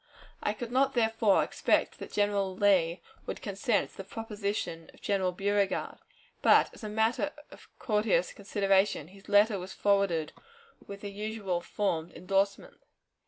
[0.41, 5.31] I could not therefore expect that General Lee would consent to the proposition of General
[5.31, 5.99] Beauregard;
[6.41, 10.33] but, as a matter of courteous consideration, his letter was forwarded
[10.87, 12.79] with the usual formed endorsement.